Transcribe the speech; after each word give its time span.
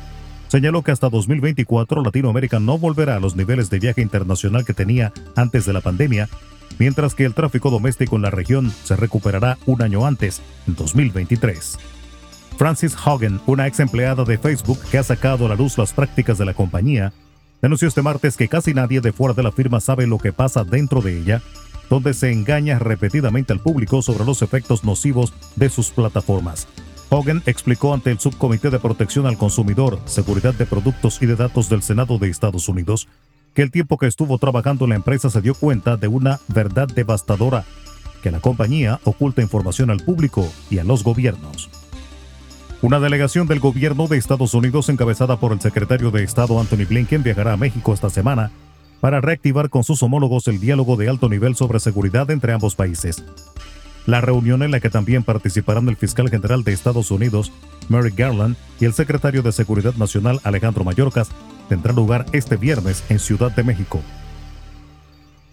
señaló 0.47 0.81
que 0.81 0.91
hasta 0.91 1.09
2024 1.09 2.01
Latinoamérica 2.01 2.59
no 2.59 2.77
volverá 2.77 3.15
a 3.15 3.19
los 3.19 3.35
niveles 3.35 3.69
de 3.69 3.79
viaje 3.79 4.01
internacional 4.01 4.65
que 4.65 4.73
tenía 4.73 5.13
antes 5.35 5.65
de 5.65 5.73
la 5.73 5.81
pandemia 5.81 6.29
mientras 6.79 7.15
que 7.15 7.25
el 7.25 7.33
tráfico 7.33 7.69
doméstico 7.69 8.15
en 8.15 8.21
la 8.21 8.31
región 8.31 8.71
se 8.83 8.95
recuperará 8.95 9.57
un 9.65 9.81
año 9.81 10.05
antes, 10.05 10.41
en 10.67 10.75
2023. 10.75 11.77
Francis 12.57 12.95
Hogan, 13.05 13.39
una 13.45 13.67
ex 13.67 13.79
empleada 13.79 14.23
de 14.23 14.37
Facebook 14.37 14.79
que 14.89 14.97
ha 14.97 15.03
sacado 15.03 15.45
a 15.45 15.49
la 15.49 15.55
luz 15.55 15.77
las 15.77 15.93
prácticas 15.93 16.37
de 16.37 16.45
la 16.45 16.53
compañía, 16.53 17.13
denunció 17.61 17.87
este 17.87 18.01
martes 18.01 18.35
que 18.35 18.47
casi 18.47 18.73
nadie 18.73 18.99
de 18.99 19.13
fuera 19.13 19.33
de 19.33 19.43
la 19.43 19.51
firma 19.51 19.79
sabe 19.79 20.07
lo 20.07 20.17
que 20.17 20.33
pasa 20.33 20.63
dentro 20.63 21.01
de 21.01 21.19
ella, 21.19 21.41
donde 21.89 22.13
se 22.13 22.31
engaña 22.31 22.79
repetidamente 22.79 23.53
al 23.53 23.59
público 23.59 24.01
sobre 24.01 24.25
los 24.25 24.41
efectos 24.41 24.83
nocivos 24.83 25.33
de 25.55 25.69
sus 25.69 25.91
plataformas. 25.91 26.67
Hogan 27.09 27.41
explicó 27.45 27.93
ante 27.93 28.11
el 28.11 28.19
Subcomité 28.19 28.69
de 28.69 28.79
Protección 28.79 29.27
al 29.27 29.37
Consumidor, 29.37 29.99
Seguridad 30.05 30.53
de 30.53 30.65
Productos 30.65 31.21
y 31.21 31.25
de 31.25 31.37
Datos 31.37 31.69
del 31.69 31.81
Senado 31.81 32.17
de 32.17 32.29
Estados 32.29 32.67
Unidos 32.67 33.07
el 33.61 33.71
tiempo 33.71 33.97
que 33.97 34.07
estuvo 34.07 34.37
trabajando 34.37 34.85
en 34.85 34.89
la 34.89 34.95
empresa 34.95 35.29
se 35.29 35.41
dio 35.41 35.55
cuenta 35.55 35.97
de 35.97 36.07
una 36.07 36.39
verdad 36.47 36.87
devastadora, 36.87 37.65
que 38.21 38.31
la 38.31 38.39
compañía 38.39 38.99
oculta 39.03 39.41
información 39.41 39.89
al 39.89 39.99
público 39.99 40.47
y 40.69 40.79
a 40.79 40.83
los 40.83 41.03
gobiernos. 41.03 41.69
Una 42.81 42.99
delegación 42.99 43.47
del 43.47 43.59
gobierno 43.59 44.07
de 44.07 44.17
Estados 44.17 44.53
Unidos 44.53 44.89
encabezada 44.89 45.39
por 45.39 45.51
el 45.51 45.61
secretario 45.61 46.11
de 46.11 46.23
Estado 46.23 46.59
Anthony 46.59 46.85
Blinken 46.87 47.23
viajará 47.23 47.53
a 47.53 47.57
México 47.57 47.93
esta 47.93 48.09
semana 48.09 48.51
para 49.01 49.21
reactivar 49.21 49.69
con 49.69 49.83
sus 49.83 50.03
homólogos 50.03 50.47
el 50.47 50.59
diálogo 50.59 50.95
de 50.95 51.09
alto 51.09 51.27
nivel 51.27 51.55
sobre 51.55 51.79
seguridad 51.79 52.29
entre 52.29 52.53
ambos 52.53 52.75
países. 52.75 53.23
La 54.05 54.21
reunión 54.21 54.61
en 54.63 54.71
la 54.71 54.79
que 54.79 54.89
también 54.89 55.23
participarán 55.23 55.89
el 55.89 55.97
fiscal 55.97 56.29
general 56.29 56.63
de 56.63 56.73
Estados 56.73 57.11
Unidos, 57.11 57.51
Merrick 57.89 58.15
Garland, 58.15 58.55
y 58.79 58.85
el 58.85 58.93
secretario 58.93 59.41
de 59.41 59.51
Seguridad 59.51 59.95
Nacional 59.95 60.39
Alejandro 60.43 60.83
Mayorkas 60.83 61.29
tendrá 61.69 61.93
lugar 61.93 62.25
este 62.31 62.57
viernes 62.57 63.03
en 63.09 63.19
Ciudad 63.19 63.51
de 63.51 63.63
México. 63.63 64.01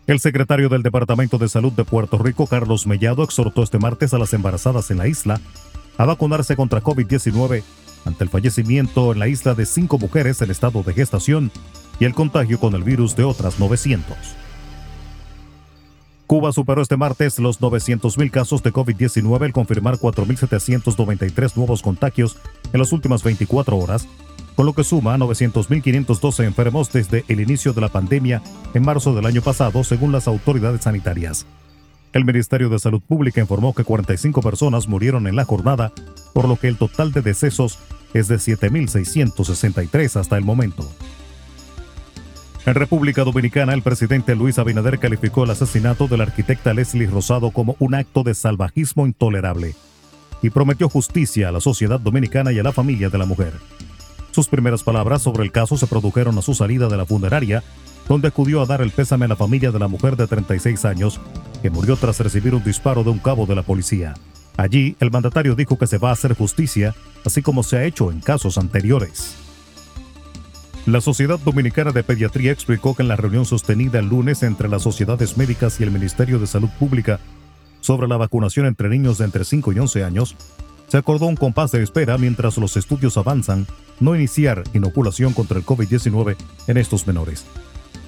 El 0.07 0.21
secretario 0.21 0.69
del 0.69 0.83
Departamento 0.83 1.39
de 1.39 1.49
Salud 1.49 1.73
de 1.73 1.85
Puerto 1.85 2.19
Rico, 2.19 2.47
Carlos 2.47 2.87
Mellado, 2.87 3.23
exhortó 3.23 3.63
este 3.63 3.79
martes 3.79 4.13
a 4.13 4.19
las 4.19 4.35
embarazadas 4.35 4.91
en 4.91 4.99
la 4.99 5.09
isla 5.09 5.41
a 5.97 6.05
vacunarse 6.05 6.57
contra 6.57 6.83
COVID-19 6.83 7.63
ante 8.05 8.25
el 8.25 8.31
fallecimiento 8.31 9.13
en 9.13 9.19
la 9.19 9.29
isla 9.29 9.55
de 9.55 9.65
cinco 9.65 9.99
mujeres 9.99 10.43
en 10.43 10.51
estado 10.51 10.83
de 10.83 10.93
gestación 10.93 11.51
y 11.99 12.05
el 12.05 12.15
contagio 12.15 12.61
con 12.61 12.75
el 12.75 12.83
virus 12.83 13.17
de 13.17 13.25
otras 13.25 13.59
900. 13.59 14.17
Cuba 16.27 16.53
superó 16.53 16.83
este 16.83 16.97
martes 16.97 17.39
los 17.39 17.61
900.000 17.61 18.31
casos 18.31 18.63
de 18.63 18.73
COVID-19 18.73 19.45
al 19.45 19.53
confirmar 19.53 19.99
4.793 19.99 21.57
nuevos 21.57 21.83
contagios 21.83 22.39
en 22.73 22.81
las 22.81 22.93
últimas 22.93 23.23
24 23.23 23.77
horas, 23.77 24.09
con 24.57 24.67
lo 24.67 24.73
que 24.73 24.85
suma 24.85 25.15
a 25.15 25.19
900.512 25.19 26.45
enfermos 26.45 26.93
desde 26.93 27.25
el 27.29 27.41
inicio 27.41 27.73
de 27.73 27.81
la 27.81 27.89
pandemia 27.89 28.43
en 28.75 28.85
marzo 28.85 29.15
del 29.15 29.27
año 29.27 29.43
pasado, 29.43 29.85
según 29.85 30.13
las 30.13 30.29
autoridades 30.29 30.83
sanitarias. 30.83 31.47
El 32.13 32.25
Ministerio 32.25 32.69
de 32.69 32.79
Salud 32.79 33.01
Pública 33.01 33.41
informó 33.41 33.75
que 33.75 33.83
45 33.83 34.41
personas 34.41 34.87
murieron 34.87 35.27
en 35.27 35.35
la 35.35 35.45
jornada, 35.45 35.93
por 36.33 36.49
lo 36.49 36.57
que 36.57 36.69
el 36.69 36.77
total 36.77 37.13
de 37.13 37.23
decesos 37.23 37.79
es 38.13 38.29
de 38.29 38.37
7.663 38.37 40.21
hasta 40.21 40.37
el 40.37 40.45
momento. 40.45 40.89
En 42.67 42.75
República 42.75 43.25
Dominicana, 43.25 43.75
el 43.75 43.83
presidente 43.83 44.35
Luis 44.35 44.59
Abinader 44.59 44.99
calificó 44.99 45.45
el 45.45 45.51
asesinato 45.51 46.07
de 46.07 46.17
la 46.17 46.23
arquitecta 46.23 46.73
Leslie 46.73 47.09
Rosado 47.09 47.51
como 47.51 47.77
un 47.79 47.95
acto 47.95 48.23
de 48.23 48.35
salvajismo 48.35 49.07
intolerable 49.07 49.75
y 50.41 50.51
prometió 50.51 50.89
justicia 50.89 51.49
a 51.49 51.53
la 51.53 51.61
sociedad 51.61 52.01
dominicana 52.01 52.53
y 52.53 52.59
a 52.59 52.63
la 52.63 52.73
familia 52.73 53.11
de 53.11 53.19
la 53.19 53.27
mujer. 53.27 53.53
Sus 54.35 54.49
primeras 54.49 54.83
palabras 54.83 55.23
sobre 55.23 55.45
el 55.45 55.53
caso 55.53 55.77
se 55.77 55.87
produjeron 55.87 56.37
a 56.37 56.43
su 56.43 56.55
salida 56.55 56.89
de 56.89 56.97
la 56.97 57.07
funeraria, 57.07 57.63
donde 58.09 58.27
acudió 58.27 58.61
a 58.61 58.67
dar 58.67 58.83
el 58.83 58.91
pésame 58.91 59.27
a 59.27 59.29
la 59.29 59.37
familia 59.37 59.71
de 59.71 59.79
la 59.79 59.87
mujer 59.87 60.17
de 60.17 60.27
36 60.27 60.85
años, 60.87 61.21
que 61.63 61.71
murió 61.71 61.95
tras 61.95 62.19
recibir 62.19 62.53
un 62.53 62.65
disparo 62.65 63.05
de 63.05 63.11
un 63.11 63.21
cabo 63.21 63.47
de 63.47 63.55
la 63.55 63.63
policía. 63.63 64.15
Allí, 64.57 64.97
el 64.99 65.13
mandatario 65.13 65.55
dijo 65.55 65.79
que 65.79 65.87
se 65.87 65.99
va 65.99 66.11
a 66.11 66.15
hacer 66.15 66.35
justicia, 66.35 66.97
así 67.25 67.43
como 67.43 67.63
se 67.63 67.77
ha 67.77 67.85
hecho 67.85 68.11
en 68.11 68.21
casos 68.21 68.59
anteriores. 68.59 69.37
La 70.87 71.01
Sociedad 71.01 71.39
Dominicana 71.39 71.93
de 71.93 72.03
Pediatría 72.03 72.51
explicó 72.51 72.97
que 72.97 73.03
en 73.03 73.09
la 73.09 73.17
reunión 73.17 73.45
sostenida 73.45 74.01
el 74.01 74.09
lunes 74.09 74.43
entre 74.43 74.69
las 74.69 74.83
sociedades 74.83 75.37
médicas 75.37 75.79
y 75.79 75.85
el 75.85 75.93
Ministerio 75.93 76.41
de 76.41 76.49
Salud 76.49 76.71
Pública 76.81 77.21
sobre 77.81 78.09
la 78.09 78.17
vacunación 78.17 78.67
entre 78.67 78.89
niños 78.89 79.19
de 79.19 79.27
entre 79.27 79.45
5 79.45 79.73
y 79.75 79.79
11 79.79 80.03
años, 80.03 80.35
se 80.95 80.99
acordó 80.99 81.27
un 81.27 81.35
compás 81.35 81.73
de 81.73 81.83
espera 81.83 82.17
mientras 82.19 82.57
los 82.57 82.77
estudios 82.77 83.17
avanzan 83.17 83.67
no 83.99 84.15
iniciar 84.15 84.63
inoculación 84.75 85.33
contra 85.33 85.59
el 85.59 85.67
COVID-19 85.67 86.37
en 86.69 86.77
estos 86.77 87.09
menores. 87.09 87.47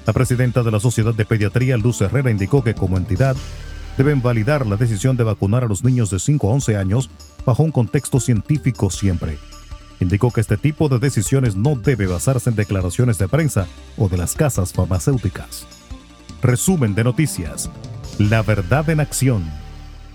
La 0.07 0.13
presidenta 0.13 0.63
de 0.63 0.71
la 0.71 0.79
Sociedad 0.79 1.13
de 1.13 1.25
Pediatría, 1.25 1.77
Luz 1.79 2.01
Herrera, 2.01 2.31
indicó 2.31 2.63
que 2.63 2.75
como 2.75 2.97
entidad 2.97 3.35
deben 3.99 4.23
validar 4.23 4.69
la 4.69 4.77
decisión 4.77 5.17
de 5.17 5.25
vacunar 5.25 5.65
a 5.65 5.67
los 5.67 5.83
niños 5.83 6.11
de 6.11 6.21
5 6.21 6.49
a 6.49 6.53
11 6.53 6.77
años 6.77 7.11
bajo 7.45 7.65
un 7.65 7.73
contexto 7.73 8.21
científico 8.21 8.89
siempre. 8.89 9.37
Indicó 9.99 10.31
que 10.31 10.41
este 10.41 10.57
tipo 10.57 10.89
de 10.89 11.01
decisiones 11.01 11.57
no 11.57 11.75
debe 11.75 12.07
basarse 12.07 12.51
en 12.51 12.55
declaraciones 12.55 13.19
de 13.19 13.27
prensa 13.27 13.67
o 13.99 14.09
de 14.09 14.17
las 14.17 14.37
casas 14.37 14.73
farmacéuticas. 14.73 15.67
Resumen 16.41 16.95
de 16.95 17.03
noticias. 17.03 17.69
La 18.21 18.43
verdad 18.43 18.89
en 18.91 19.01
acción. 19.01 19.43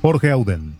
Jorge 0.01 0.31
Auden. 0.31 0.79